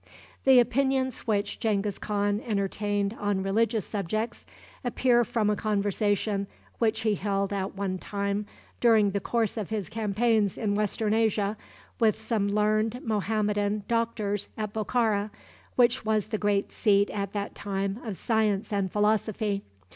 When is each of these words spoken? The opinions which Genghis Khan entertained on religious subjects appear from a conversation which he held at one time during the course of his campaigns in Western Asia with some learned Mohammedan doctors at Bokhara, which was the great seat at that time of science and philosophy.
The 0.45 0.57
opinions 0.59 1.27
which 1.27 1.59
Genghis 1.59 1.99
Khan 1.99 2.41
entertained 2.47 3.15
on 3.19 3.43
religious 3.43 3.85
subjects 3.85 4.47
appear 4.83 5.23
from 5.23 5.47
a 5.47 5.55
conversation 5.55 6.47
which 6.79 7.01
he 7.01 7.13
held 7.13 7.53
at 7.53 7.75
one 7.75 7.99
time 7.99 8.47
during 8.79 9.11
the 9.11 9.19
course 9.19 9.57
of 9.57 9.69
his 9.69 9.89
campaigns 9.89 10.57
in 10.57 10.73
Western 10.73 11.13
Asia 11.13 11.55
with 11.99 12.19
some 12.19 12.47
learned 12.49 13.03
Mohammedan 13.03 13.83
doctors 13.87 14.47
at 14.57 14.73
Bokhara, 14.73 15.29
which 15.75 16.03
was 16.03 16.29
the 16.29 16.39
great 16.39 16.71
seat 16.71 17.11
at 17.11 17.33
that 17.33 17.53
time 17.53 17.99
of 18.03 18.17
science 18.17 18.73
and 18.73 18.91
philosophy. 18.91 19.61